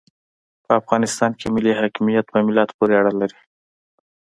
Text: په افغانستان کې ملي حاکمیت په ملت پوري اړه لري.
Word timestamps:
په 0.63 0.71
افغانستان 0.79 1.31
کې 1.39 1.47
ملي 1.55 1.73
حاکمیت 1.79 2.25
په 2.31 2.37
ملت 2.47 2.69
پوري 2.77 2.95
اړه 3.01 3.13
لري. 3.21 3.39